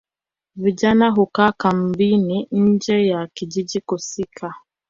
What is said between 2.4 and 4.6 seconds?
nje ya kijiji husika